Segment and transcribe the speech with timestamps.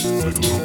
[0.00, 0.59] 所以说。